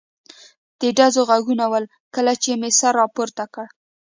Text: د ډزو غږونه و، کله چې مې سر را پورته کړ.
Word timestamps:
د 0.79 0.81
ډزو 0.97 1.21
غږونه 1.29 1.65
و، 1.67 1.73
کله 2.15 2.33
چې 2.43 2.51
مې 2.59 2.69
سر 2.79 2.93
را 2.99 3.05
پورته 3.15 3.43
کړ. 3.53 3.65